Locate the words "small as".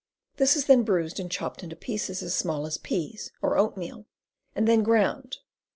2.33-2.79